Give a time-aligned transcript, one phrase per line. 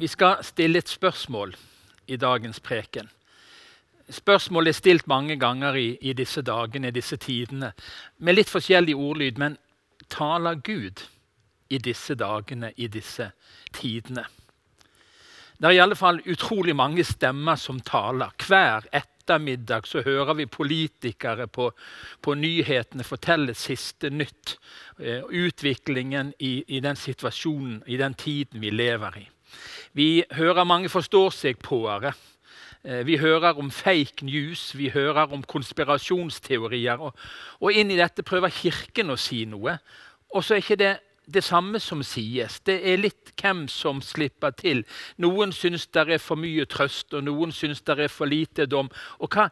[0.00, 1.50] Vi skal stille et spørsmål
[2.08, 3.10] i dagens preken.
[4.08, 7.72] Spørsmålet er stilt mange ganger i, i disse dagene, i disse tidene,
[8.16, 9.36] med litt forskjellig ordlyd.
[9.36, 9.58] Men
[10.08, 11.02] taler Gud
[11.68, 13.26] i disse dagene, i disse
[13.76, 14.24] tidene?
[15.60, 18.32] Det er i alle fall utrolig mange stemmer som taler.
[18.40, 21.66] Hver ettermiddag så hører vi politikere på,
[22.24, 24.56] på nyhetene fortelle siste nytt.
[24.96, 29.26] Eh, utviklingen i, i den situasjonen, i den tiden vi lever i.
[29.92, 32.12] Vi hører mange forstår-seg-på-ere.
[32.84, 37.00] Eh, vi hører om fake news, vi hører om konspirasjonsteorier.
[37.00, 37.14] Og,
[37.60, 39.78] og inn i dette prøver Kirken å si noe.
[40.30, 40.96] Og så er ikke det
[41.30, 42.60] det samme som sies.
[42.66, 44.82] Det er litt hvem som slipper til.
[45.22, 48.90] Noen syns det er for mye trøst, og noen syns det er for lite dom.
[49.20, 49.48] Og hva,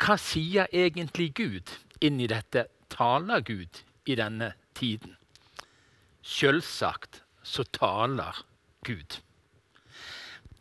[0.00, 1.74] hva sier egentlig Gud
[2.04, 2.66] inn i dette?
[2.92, 5.16] Taler Gud i denne tiden?
[6.22, 8.44] Selvsagt så taler
[8.84, 9.23] Gud.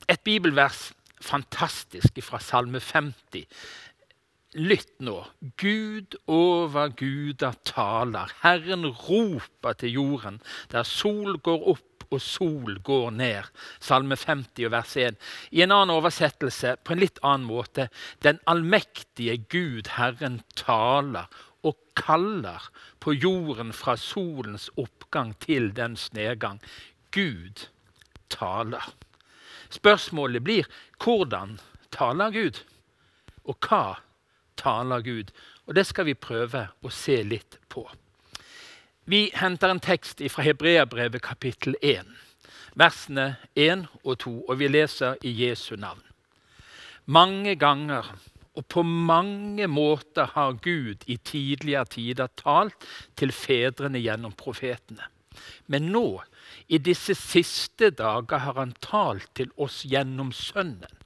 [0.09, 0.91] Et bibelvers
[1.23, 3.45] fantastisk fra Salme 50.
[4.53, 5.15] Lytt nå.
[5.57, 8.33] Gud over guda taler.
[8.43, 13.49] Herren roper til jorden, der sol går opp og sol går ned.
[13.81, 15.17] Salme 50 vers 1.
[15.51, 17.87] I en annen oversettelse på en litt annen måte.
[18.21, 21.31] Den allmektige Gud, Herren, taler
[21.63, 22.67] og kaller
[23.01, 26.61] på jorden fra solens oppgang til dens nedgang.
[27.15, 27.69] Gud
[28.29, 28.93] taler.
[29.73, 30.69] Spørsmålet blir
[31.01, 31.57] hvordan
[31.93, 32.61] taler Gud?
[33.43, 33.99] Og hva
[34.59, 35.33] taler Gud?
[35.67, 37.87] Og Det skal vi prøve å se litt på.
[39.05, 42.07] Vi henter en tekst fra Hebreabrevet kapittel 1,
[42.79, 46.03] versene 1 og 2, og vi leser i Jesu navn.
[47.05, 48.13] Mange ganger
[48.53, 52.85] og på mange måter har Gud i tidligere tider talt
[53.17, 55.09] til fedrene gjennom profetene.
[55.67, 56.21] Men nå
[56.67, 60.99] i disse siste dager har han talt til oss gjennom Sønnen.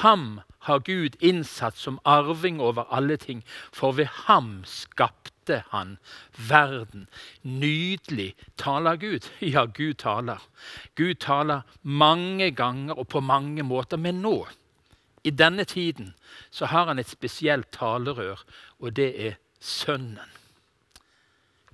[0.00, 5.98] Ham har Gud innsatt som arving over alle ting, for ved ham skapte han
[6.48, 7.08] verden.
[7.42, 9.28] Nydelig taler Gud.
[9.54, 10.40] Ja, Gud taler.
[10.96, 13.96] Gud taler mange ganger og på mange måter.
[13.96, 14.46] Men nå,
[15.24, 16.14] i denne tiden,
[16.50, 18.40] så har han et spesielt talerør,
[18.80, 20.32] og det er Sønnen.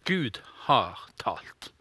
[0.05, 1.73] Gud har talt.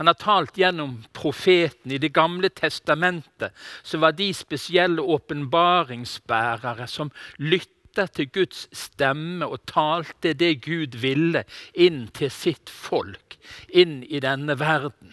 [0.00, 1.92] Han har talt gjennom profeten.
[1.92, 3.52] I Det gamle testamentet
[3.82, 11.42] så var de spesielle åpenbaringsbærere som lytta til Guds stemme og talte det Gud ville,
[11.76, 13.36] inn til sitt folk,
[13.68, 15.12] inn i denne verden.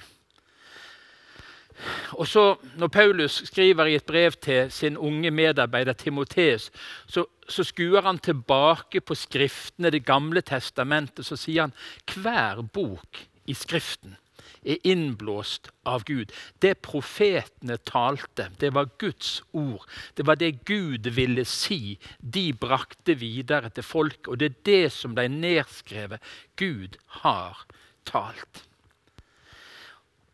[2.15, 6.71] Og så, Når Paulus skriver i et brev til sin unge medarbeider Timoteus,
[7.07, 11.75] så, så skuer han tilbake på Skriftene, Det gamle testamentet, så sier han
[12.15, 14.15] hver bok i Skriften
[14.63, 16.31] er innblåst av Gud.
[16.61, 19.85] Det profetene talte, det var Guds ord.
[20.15, 21.97] Det var det Gud ville si.
[22.19, 24.27] De brakte videre til folk.
[24.27, 26.23] Og det er det som ble nedskrevet.
[26.55, 27.65] Gud har
[28.05, 28.63] talt.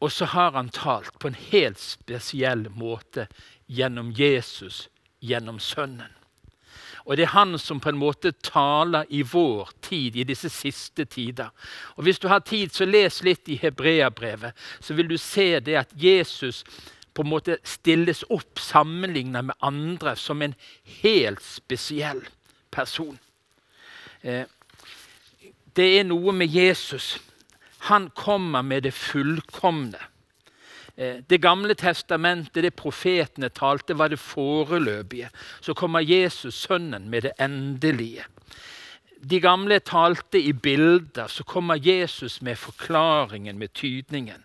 [0.04, 3.30] Og så har han talt på en helt spesiell måte
[3.72, 4.90] gjennom Jesus,
[5.24, 6.12] gjennom Sønnen.
[7.06, 11.06] Og det er han som på en måte taler i vår tid, i disse siste
[11.06, 11.52] tider.
[11.96, 14.54] Og Hvis du har tid, så les litt i Hebreabrevet.
[14.80, 16.64] Så vil du se det at Jesus
[17.14, 20.56] på en måte stilles opp sammenlignet med andre som en
[21.04, 22.24] helt spesiell
[22.72, 23.20] person.
[24.22, 24.48] Eh,
[25.76, 27.18] det er noe med Jesus.
[27.90, 30.00] Han kommer med det fullkomne.
[30.98, 35.30] Eh, det gamle testamentet, det profetene talte, var det foreløpige.
[35.62, 38.26] Så kommer Jesus, sønnen, med det endelige.
[39.24, 41.28] De gamle talte i bilder.
[41.28, 44.44] Så kommer Jesus med forklaringen, med tydningen.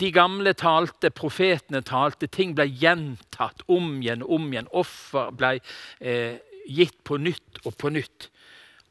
[0.00, 4.70] De gamle talte, profetene talte, ting ble gjentatt om igjen og om igjen.
[4.72, 5.58] Offer ble
[6.00, 8.30] eh, gitt på nytt og på nytt.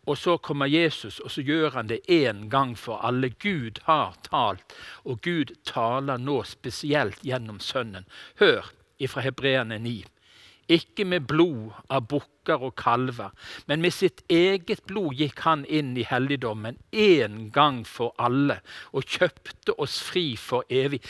[0.09, 3.29] Og så kommer Jesus, og så gjør han det én gang for alle.
[3.29, 4.73] Gud har talt,
[5.05, 8.07] og Gud taler nå spesielt gjennom Sønnen.
[8.39, 10.01] Hør ifra Hebreerne 9.
[10.71, 13.33] Ikke med blod av bukker og kalver,
[13.67, 18.61] men med sitt eget blod gikk han inn i helligdommen én gang for alle
[18.93, 21.01] og kjøpte oss fri for evig.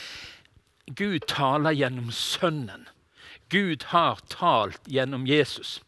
[0.90, 2.88] Gud taler gjennom Sønnen.
[3.52, 5.80] Gud har talt gjennom Jesus.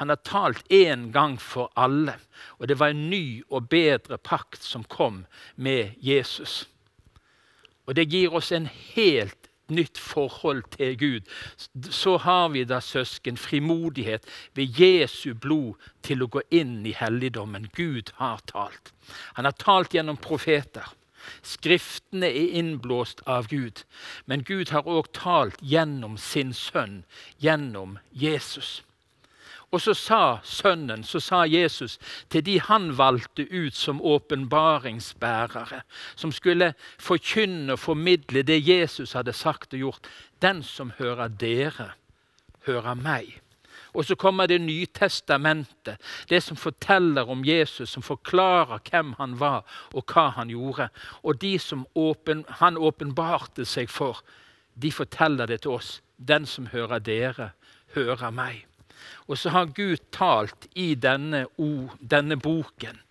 [0.00, 2.16] Han har talt én gang for alle,
[2.58, 5.24] og det var en ny og bedre pakt som kom
[5.56, 6.66] med Jesus.
[7.86, 11.20] Og det gir oss en helt nytt forhold til Gud.
[11.90, 17.68] Så har vi da, søsken, frimodighet ved Jesu blod til å gå inn i helligdommen.
[17.74, 18.92] Gud har talt.
[19.34, 20.86] Han har talt gjennom profeter.
[21.42, 23.82] Skriftene er innblåst av Gud.
[24.26, 27.02] Men Gud har òg talt gjennom sin sønn,
[27.42, 28.82] gjennom Jesus.
[29.74, 31.98] Og så sa sønnen, så sa Jesus
[32.30, 35.80] til de han valgte ut som åpenbaringsbærere,
[36.14, 40.06] som skulle forkynne og formidle det Jesus hadde sagt og gjort,
[40.42, 41.90] den som hører dere,
[42.66, 43.40] hører meg.
[43.96, 45.96] Og så kommer Det Nytestamentet,
[46.28, 49.64] det som forteller om Jesus, som forklarer hvem han var
[49.94, 50.88] og hva han gjorde.
[51.22, 54.20] Og de som åpen, han åpenbarte seg for,
[54.82, 56.02] de forteller det til oss.
[56.18, 57.50] Den som hører dere,
[57.94, 58.66] hører meg.
[59.26, 61.46] Og så har Gud talt i denne,
[62.00, 63.02] denne boken.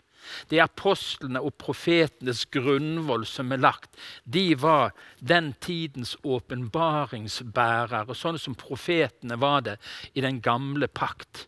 [0.49, 3.91] Det er apostlene og profetenes grunnvoll som er lagt.
[4.23, 9.77] De var den tidens åpenbaringsbærere, sånn som profetene var det
[10.13, 11.45] i den gamle pakt.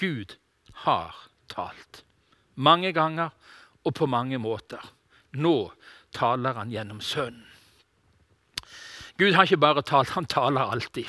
[0.00, 0.36] Gud
[0.86, 1.16] har
[1.50, 2.04] talt.
[2.54, 3.34] Mange ganger
[3.84, 4.82] og på mange måter.
[5.32, 5.72] Nå
[6.14, 7.46] taler han gjennom Sønnen.
[9.20, 11.04] Gud har ikke bare talt, han taler alltid.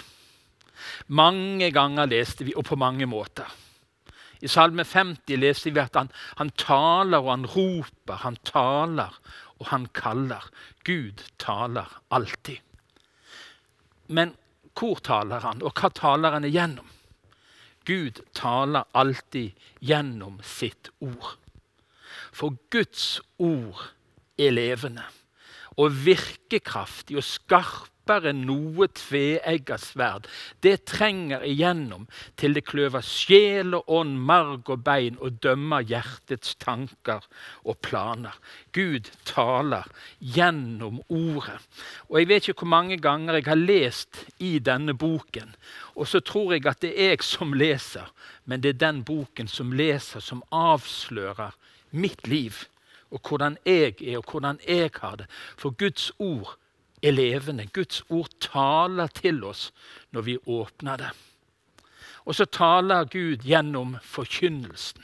[1.07, 3.49] Mange ganger leste vi, og på mange måter.
[4.41, 9.17] I Salme 50 leste vi at han, han taler og han roper, han taler
[9.59, 10.47] og han kaller.
[10.83, 12.57] Gud taler alltid.
[14.07, 14.33] Men
[14.77, 16.87] hvor taler han, og hva taler han igjennom?
[17.85, 21.35] Gud taler alltid gjennom sitt ord.
[22.31, 23.91] For Guds ord
[24.39, 25.05] er levende
[25.81, 30.27] og virkekraftig og skarpere enn noe tveegga sverd.
[30.61, 32.07] Det trenger igjennom
[32.39, 37.25] til det kløver sjel og ånd, marg og bein og dømmer hjertets tanker
[37.63, 38.35] og planer.
[38.75, 39.87] Gud taler
[40.19, 41.61] gjennom ordet.
[42.09, 45.55] Og Jeg vet ikke hvor mange ganger jeg har lest i denne boken,
[45.95, 48.11] og så tror jeg at det er jeg som leser,
[48.45, 51.55] men det er den boken som leser, som avslører
[51.91, 52.65] mitt liv
[53.11, 55.27] og hvordan jeg er, og hvordan jeg har det.
[55.57, 56.57] For Guds ord
[57.03, 57.67] er levende.
[57.73, 59.71] Guds ord taler til oss
[60.11, 61.11] når vi åpner det.
[62.25, 65.03] Og så taler Gud gjennom forkynnelsen.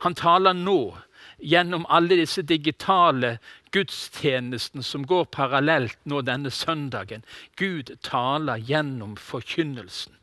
[0.00, 0.96] Han taler nå
[1.40, 3.38] gjennom alle disse digitale
[3.72, 7.24] gudstjenestene som går parallelt nå denne søndagen.
[7.56, 10.16] Gud taler gjennom forkynnelsen.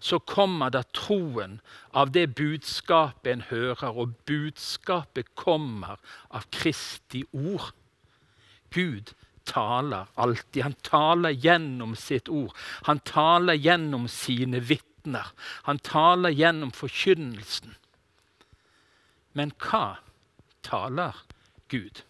[0.00, 1.58] Så kommer da troen
[1.90, 5.98] av det budskapet en hører, og budskapet kommer
[6.30, 7.72] av Kristi ord.
[8.70, 9.14] Gud
[9.48, 10.62] taler alltid.
[10.62, 12.52] Han taler gjennom sitt ord.
[12.86, 15.32] Han taler gjennom sine vitner.
[15.68, 17.74] Han taler gjennom forkynnelsen.
[19.32, 19.98] Men hva
[20.66, 21.16] taler
[21.68, 22.02] Gud?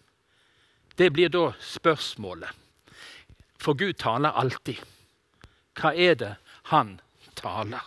[0.99, 2.51] Det blir da spørsmålet.
[3.59, 4.79] For Gud taler alltid.
[5.79, 6.33] Hva er det
[6.71, 6.97] han
[7.39, 7.83] taler?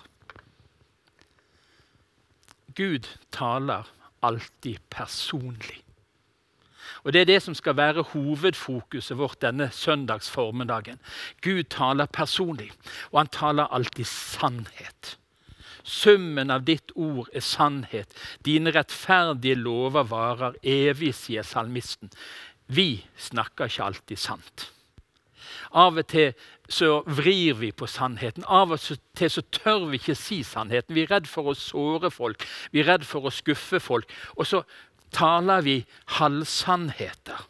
[2.74, 3.88] Gud taler
[4.22, 5.82] alltid personlig.
[7.04, 11.00] Og Det er det som skal være hovedfokuset vårt denne søndagsformiddagen.
[11.42, 12.70] Gud taler personlig,
[13.10, 15.18] og han taler alltid sannhet.
[15.82, 18.14] Summen av ditt ord er sannhet.
[18.46, 22.12] Dine rettferdige lover varer evig, sier salmisten.
[22.66, 24.68] Vi snakker ikke alltid sant.
[25.74, 26.36] Av og til
[26.72, 28.46] så vrir vi på sannheten.
[28.48, 28.80] Av og
[29.18, 30.96] til så tør vi ikke si sannheten.
[30.96, 34.10] Vi er redd for å såre folk, vi er redd for å skuffe folk.
[34.38, 34.62] Og så
[35.12, 35.76] taler vi
[36.18, 37.48] halvsannheter.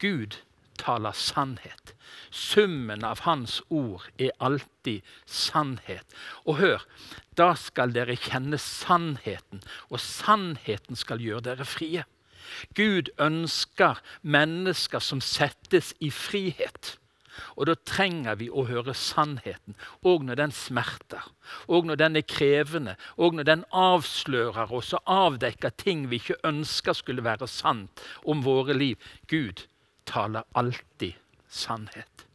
[0.00, 0.40] Gud
[0.80, 1.94] taler sannhet.
[2.30, 6.06] Summen av Hans ord er alltid sannhet.
[6.46, 6.86] Og hør,
[7.38, 12.06] da skal dere kjenne sannheten, og sannheten skal gjøre dere frie.
[12.74, 16.96] Gud ønsker mennesker som settes i frihet.
[17.56, 21.26] Og da trenger vi å høre sannheten, òg når den smerter,
[21.68, 26.40] òg når den er krevende, òg når den avslører oss og avdekker ting vi ikke
[26.50, 28.96] ønsker skulle være sant om våre liv.
[29.30, 29.66] Gud
[30.08, 31.18] taler alltid
[31.50, 32.26] sannhet.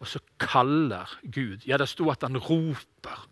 [0.00, 1.64] Og så kaller Gud.
[1.64, 3.22] Ja, det sto at han roper.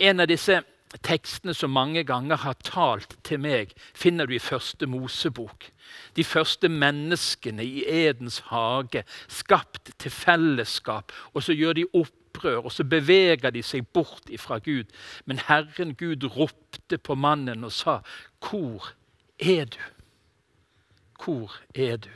[0.00, 0.62] En av disse
[1.02, 5.70] tekstene som mange ganger har talt til meg, finner du i første Mosebok.
[6.16, 11.12] De første menneskene i Edens hage, skapt til fellesskap.
[11.34, 14.92] Og så gjør de opprør, og så beveger de seg bort ifra Gud.
[15.26, 18.00] Men Herren Gud ropte på mannen og sa,
[18.40, 18.94] 'Hvor
[19.38, 19.90] er du?'
[21.24, 22.10] Hvor er du?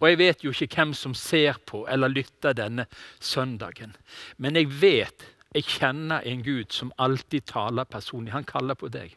[0.00, 2.86] Og jeg vet jo ikke hvem som ser på eller lytter denne
[3.20, 3.96] søndagen,
[4.38, 8.32] men jeg vet jeg kjenner en Gud som alltid taler personlig.
[8.32, 9.16] Han kaller på deg.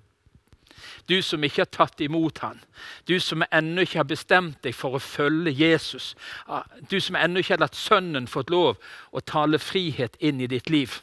[1.06, 2.60] Du som ikke har tatt imot han.
[3.06, 6.14] Du som ennå ikke har bestemt deg for å følge Jesus.
[6.48, 10.50] Ah, du som ennå ikke har latt Sønnen fått lov å tale frihet inn i
[10.50, 11.00] ditt liv.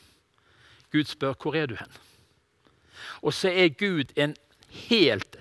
[0.90, 2.00] Gud spør hvor er du hen?
[3.22, 4.34] Og så er Gud en
[4.88, 5.38] helt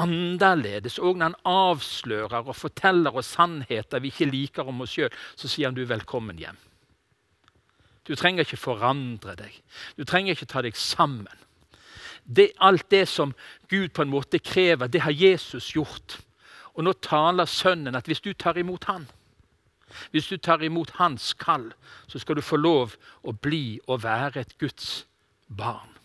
[0.00, 0.96] annerledes.
[0.98, 5.50] Og når han avslører og forteller oss sannheter vi ikke liker om oss sjøl, så
[5.50, 6.56] sier han du er velkommen hjem.
[8.06, 9.60] Du trenger ikke forandre deg.
[9.98, 11.44] Du trenger ikke ta deg sammen.
[12.26, 13.34] Det, alt det som
[13.70, 16.18] Gud på en måte krever, det har Jesus gjort.
[16.74, 19.06] Og nå taler Sønnen at hvis du tar imot Han,
[20.10, 21.70] hvis du tar imot Hans kall,
[22.06, 25.06] så skal du få lov å bli og være et Guds
[25.48, 25.96] barn.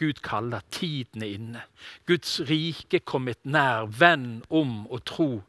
[0.00, 1.62] Gud kaller, tiden inne.
[2.06, 3.84] Guds rike kommet nær.
[3.84, 5.42] Venn om å tro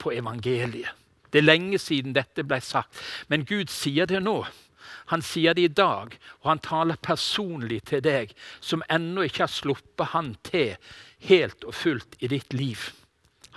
[0.00, 1.03] på evangeliet.
[1.34, 2.94] Det er lenge siden dette ble sagt,
[3.26, 4.44] men Gud sier det nå.
[5.10, 6.14] Han sier det i dag,
[6.44, 8.30] og han taler personlig til deg
[8.62, 10.76] som ennå ikke har sluppet han til
[11.26, 12.86] helt og fullt i ditt liv.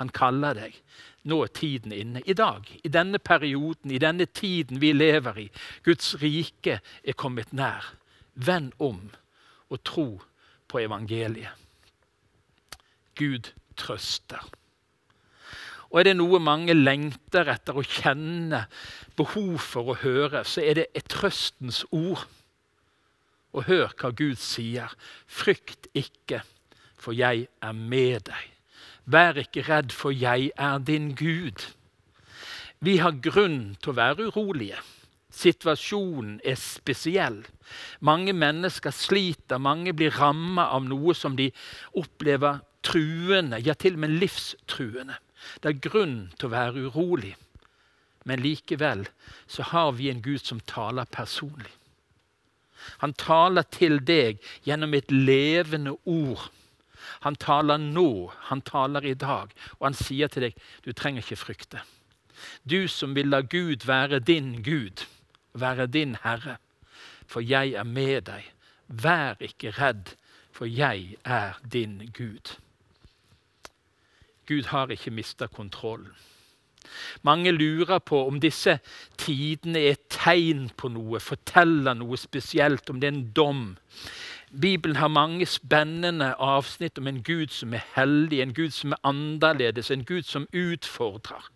[0.01, 0.73] Han kaller deg.
[1.29, 2.25] Nå er tiden inne.
[2.25, 5.47] I dag, i denne perioden, i denne tiden vi lever i.
[5.85, 7.93] Guds rike er kommet nær.
[8.33, 9.03] Vend om
[9.69, 10.09] og tro
[10.67, 11.53] på evangeliet.
[13.17, 14.41] Gud trøster.
[15.91, 18.65] Og er det noe mange lengter etter å kjenne
[19.17, 22.25] behov for å høre, så er det et trøstens ord.
[23.55, 24.91] Og hør hva Gud sier.
[25.25, 26.43] Frykt ikke,
[26.99, 28.53] for jeg er med deg.
[29.07, 31.63] Vær ikke redd, for jeg er din Gud.
[32.83, 34.81] Vi har grunn til å være urolige.
[35.33, 37.39] Situasjonen er spesiell.
[38.01, 41.47] Mange mennesker sliter, mange blir ramma av noe som de
[41.97, 45.17] opplever truende, ja til og med livstruende.
[45.61, 47.35] Det er grunn til å være urolig.
[48.27, 49.05] Men likevel
[49.47, 51.71] så har vi en Gud som taler personlig.
[53.01, 56.49] Han taler til deg gjennom et levende ord.
[57.25, 61.39] Han taler nå, han taler i dag, og han sier til deg du trenger ikke
[61.39, 61.81] frykte.
[62.63, 65.07] Du som vil la Gud være din Gud,
[65.53, 66.57] være din Herre,
[67.25, 68.45] for jeg er med deg.
[68.87, 70.13] Vær ikke redd,
[70.51, 72.55] for jeg er din Gud.
[74.47, 76.11] Gud har ikke mista kontrollen.
[77.21, 78.79] Mange lurer på om disse
[79.19, 83.65] tidene er et tegn på noe, forteller noe spesielt, om det er en dom.
[84.47, 89.03] Bibelen har mange spennende avsnitt om en Gud som er hellig, en Gud som er
[89.03, 91.51] annerledes, en Gud som utfordrer.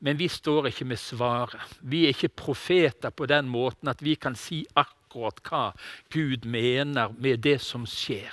[0.00, 1.78] Men vi står ikke med svaret.
[1.80, 5.64] Vi er ikke profeter på den måten at vi kan si akkurat hva
[6.10, 8.32] Gud mener med det som skjer.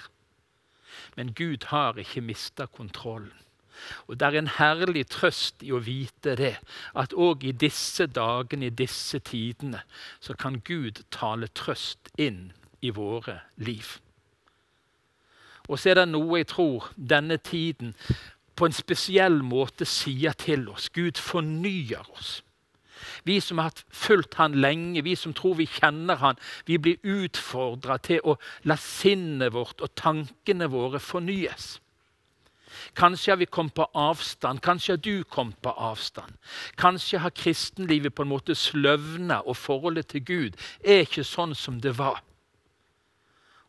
[1.16, 3.34] Men Gud har ikke mista kontrollen.
[4.08, 6.56] Og Det er en herlig trøst i å vite det,
[6.96, 9.84] at òg i disse dagene, i disse tidene,
[10.20, 12.52] så kan Gud tale trøst inn
[12.82, 14.00] i våre liv.
[15.68, 17.94] Og så er det noe jeg tror denne tiden
[18.58, 20.90] på en spesiell måte sier til oss.
[20.90, 22.42] Gud fornyer oss.
[23.24, 27.98] Vi som har fulgt han lenge, vi som tror vi kjenner han, vi blir utfordra
[27.98, 28.38] til å
[28.68, 31.78] la sinnet vårt og tankene våre fornyes.
[32.98, 36.34] Kanskje har vi kommet på avstand, kanskje har du kommet på avstand.
[36.78, 41.82] Kanskje har kristenlivet på en måte sløvna, og forholdet til Gud er ikke sånn som
[41.82, 42.22] det var.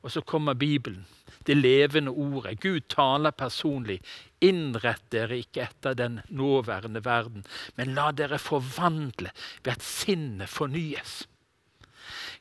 [0.03, 1.07] Og så kommer Bibelen,
[1.49, 2.59] det levende ordet.
[2.61, 3.99] Gud taler personlig.
[4.45, 9.33] Innrett dere ikke etter den nåværende verden, men la dere forvandle
[9.65, 11.23] ved at sinnet fornyes.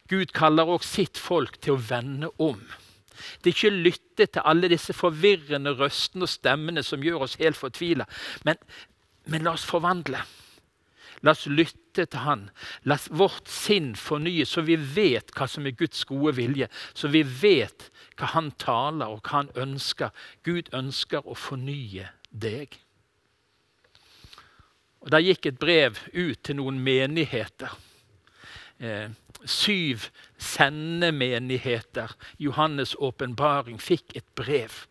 [0.08, 2.60] Gud kaller også sitt folk til å vende om.
[3.42, 7.40] Det er ikke å lytte til alle disse forvirrende røstene og stemmene som gjør oss
[7.42, 8.06] helt fortvila,
[8.46, 8.60] men,
[9.26, 10.22] men la oss forvandle.
[11.26, 12.48] La oss lytte til Han.
[12.86, 16.70] La vårt sinn fornyes, så vi vet hva som er Guds gode vilje.
[16.94, 20.14] Så vi vet hva Han taler og hva Han ønsker.
[20.46, 22.78] Gud ønsker å fornye deg.
[25.02, 27.74] Og Der gikk et brev ut til noen menigheter.
[28.80, 29.10] Eh,
[29.46, 32.14] syv sendemenigheter.
[32.38, 34.86] Johannes' åpenbaring fikk et brev.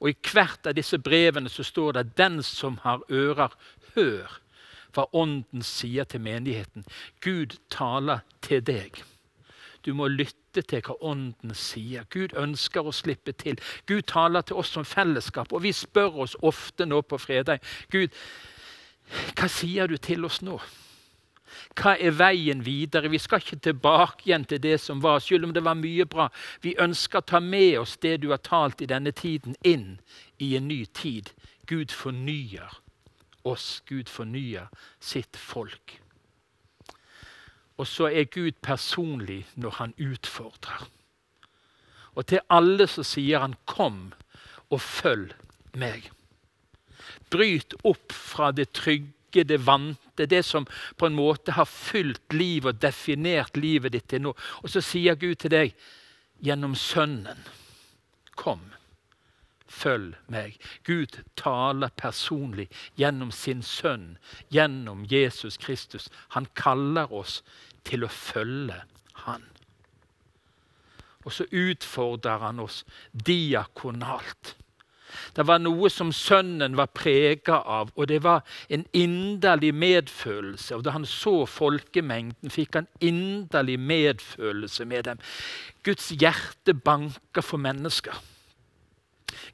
[0.00, 3.52] Og I hvert av disse brevene så står det 'Den som har ører,
[3.94, 4.40] hør'
[4.96, 6.86] hva Ånden sier til menigheten.
[7.20, 9.02] Gud taler til deg.
[9.86, 12.08] Du må lytte til hva Ånden sier.
[12.10, 13.60] Gud ønsker å slippe til.
[13.86, 17.62] Gud taler til oss som fellesskap, og vi spør oss ofte nå på fredag
[17.92, 18.10] Gud,
[19.38, 20.58] hva sier du til oss nå?
[21.78, 23.12] Hva er veien videre?
[23.12, 26.26] Vi skal ikke tilbake igjen til det som var, selv om det var mye bra.
[26.64, 30.00] Vi ønsker å ta med oss det du har talt i denne tiden, inn
[30.42, 31.30] i en ny tid.
[31.70, 32.80] Gud fornyer
[33.46, 33.82] oss.
[33.86, 34.68] Gud fornyer
[35.00, 36.00] sitt folk.
[37.76, 40.86] Og så er Gud personlig når han utfordrer.
[42.16, 44.12] Og til alle så sier han 'kom
[44.70, 45.34] og følg
[45.74, 46.10] meg'.
[47.30, 52.74] Bryt opp fra det trygge, det vante, det som på en måte har fylt livet
[52.74, 54.34] og definert livet ditt til nå.
[54.62, 55.74] Og så sier Gud til deg
[56.42, 57.44] gjennom Sønnen.
[58.36, 58.60] Kom,
[59.68, 60.58] følg meg.
[60.84, 62.68] Gud taler personlig
[62.98, 64.16] gjennom sin sønn,
[64.52, 66.10] gjennom Jesus Kristus.
[66.36, 67.42] Han kaller oss
[67.84, 68.82] til å følge
[69.26, 69.42] Han.
[71.26, 74.54] Og så utfordrer han oss diakonalt.
[75.34, 80.76] Det var noe som sønnen var prega av, og det var en inderlig medfølelse.
[80.76, 85.18] Og Da han så folkemengden, fikk han inderlig medfølelse med dem.
[85.82, 88.14] Guds hjerte banker for mennesker.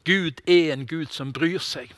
[0.05, 1.93] Gud er en Gud som bryr seg.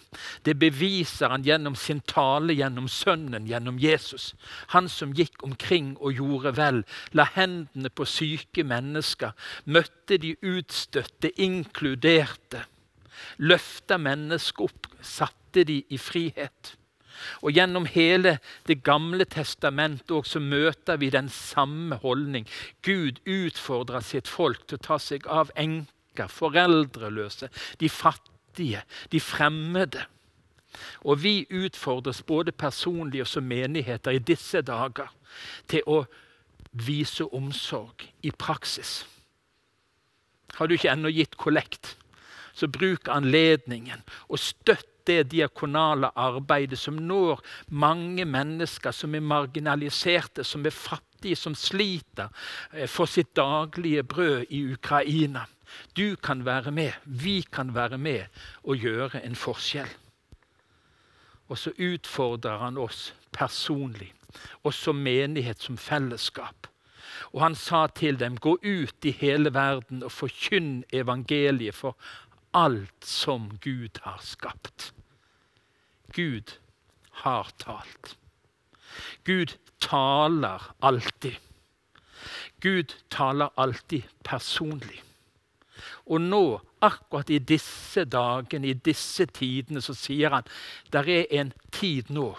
[0.44, 4.34] Det beviser han gjennom sin tale, gjennom Sønnen, gjennom Jesus.
[4.74, 9.34] Han som gikk omkring og gjorde vel, la hendene på syke mennesker,
[9.64, 12.66] møtte de utstøtte, inkluderte
[13.38, 16.74] løfta mennesket opp, satte de i frihet.
[17.46, 22.46] Og Gjennom hele Det gamle testamentet også møter vi den samme holdning.
[22.82, 25.52] Gud utfordrer sitt folk til å ta seg av
[26.14, 27.48] enker, foreldreløse,
[27.80, 30.04] de fattige, de fremmede.
[31.00, 35.12] Og vi utfordres både personlig og som menigheter i disse dager
[35.68, 36.04] til å
[36.72, 39.06] vise omsorg i praksis.
[40.54, 41.96] Har du ikke ennå gitt kollekt?
[42.54, 47.42] så bruk anledningen og støtt det diakonale arbeidet som når
[47.76, 52.30] mange mennesker som er marginaliserte, som er fattige, som sliter
[52.72, 55.44] eh, for sitt daglige brød i Ukraina.
[55.96, 58.24] Du kan være med, vi kan være med
[58.62, 59.90] og gjøre en forskjell.
[61.48, 64.12] Og så utfordrer han oss personlig,
[64.64, 66.68] oss som menighet, som fellesskap.
[67.32, 71.96] Og han sa til dem, gå ut i hele verden og forkynn evangeliet for
[72.54, 74.92] alt som Gud har skapt.
[76.14, 76.56] Gud
[77.24, 78.16] har talt.
[79.24, 81.36] Gud taler alltid.
[82.60, 85.02] Gud taler alltid personlig.
[86.06, 86.44] Og nå,
[86.84, 90.50] akkurat i disse dagene, i disse tidene, så sier han
[90.92, 92.34] der er en tid nå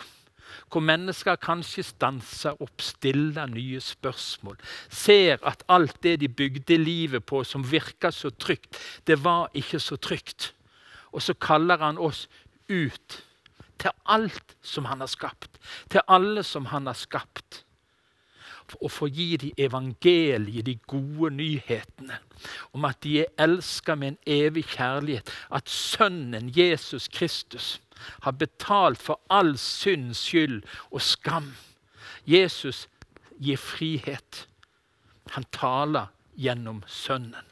[0.72, 4.58] hvor mennesker kanskje stanser opp, stiller nye spørsmål.
[4.90, 9.80] Ser at alt det de bygde livet på som virka så trygt, det var ikke
[9.84, 10.54] så trygt.
[11.12, 12.26] Og så kaller han oss
[12.70, 13.20] ut
[13.80, 15.60] til alt som han har skapt.
[15.92, 17.64] Til alle som han har skapt.
[18.82, 22.18] Og få gi dem evangeliet, de gode nyhetene
[22.74, 25.30] om at de er elska med en evig kjærlighet.
[25.52, 27.82] At Sønnen Jesus Kristus
[28.22, 31.54] har betalt for all synds skyld og skam.
[32.28, 32.88] Jesus
[33.42, 34.48] gir frihet.
[35.30, 37.46] Han taler gjennom Sønnen.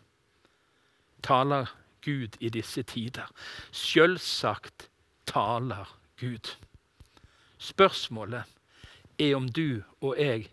[1.23, 1.71] Taler
[2.03, 3.29] Gud i disse tider.
[3.71, 4.89] Selvsagt
[5.25, 6.55] taler Gud.
[7.57, 8.43] Spørsmålet
[9.19, 10.49] er om du og jeg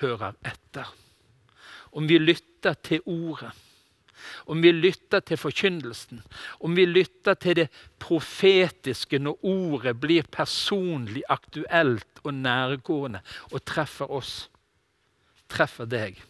[0.00, 0.88] hører etter.
[1.92, 3.52] Om vi lytter til Ordet
[4.46, 6.22] om vi lytter til forkynnelsen,
[6.60, 7.68] om vi lytter til det
[8.02, 14.48] profetiske når ordet blir personlig aktuelt og nærgående og treffer oss,
[15.52, 16.22] treffer deg.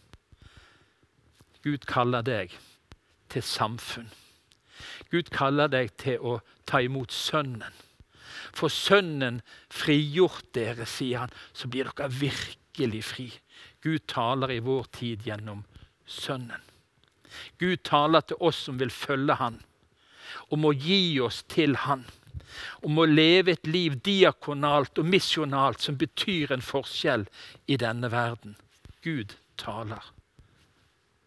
[1.63, 2.55] Gud kaller deg
[3.31, 4.11] til samfunn.
[5.13, 7.71] Gud kaller deg til å ta imot Sønnen.
[8.53, 9.41] For Sønnen
[9.73, 13.29] frigjort dere, sier han, så blir dere virkelig fri.
[13.83, 15.65] Gud taler i vår tid gjennom
[16.07, 16.61] Sønnen.
[17.59, 19.59] Gud taler til oss som vil følge Han,
[20.55, 22.05] om å gi oss til Han.
[22.85, 27.25] Om å leve et liv diakonalt og misjonalt som betyr en forskjell
[27.67, 28.59] i denne verden.
[29.03, 30.05] Gud taler.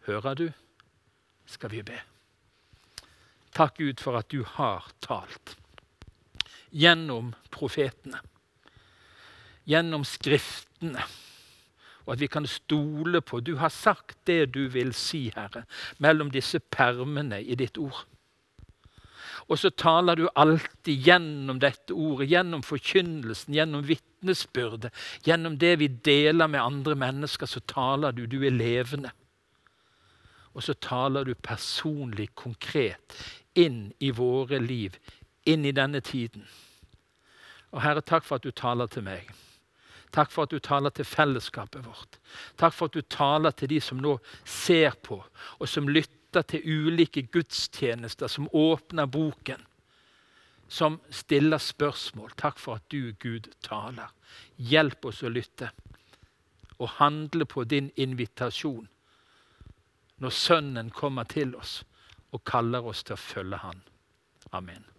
[0.06, 0.46] Hører du?
[1.50, 1.98] Skal vi be.
[3.58, 5.56] Takk, Gud, for at du har talt.
[6.70, 8.22] Gjennom profetene.
[9.66, 11.02] Gjennom Skriftene
[12.06, 15.66] og at vi kan stole på Du har sagt det du vil si, Herre,
[15.98, 18.06] mellom disse permene i ditt ord.
[19.48, 24.90] Og så taler du alltid gjennom dette ordet, gjennom forkynnelsen, gjennom vitnesbyrdet,
[25.26, 28.26] gjennom det vi deler med andre mennesker, så taler du.
[28.26, 29.12] Du er levende.
[30.56, 33.14] Og så taler du personlig, konkret,
[33.56, 34.98] inn i våre liv,
[35.46, 36.48] inn i denne tiden.
[37.76, 39.30] Og Herre, takk for at du taler til meg.
[40.16, 42.20] Takk for at du taler til fellesskapet vårt.
[42.60, 44.16] Takk for at du taler til de som nå
[44.48, 45.20] ser på,
[45.60, 49.66] og som lytter til ulike gudstjenester, som åpner boken,
[50.72, 52.32] som stiller spørsmål.
[52.40, 54.12] Takk for at du, Gud, taler.
[54.56, 55.72] Hjelp oss å lytte
[56.80, 58.88] og handle på din invitasjon
[60.24, 61.82] når Sønnen kommer til oss
[62.32, 63.82] og kaller oss til å følge Han.
[64.52, 64.95] Amen.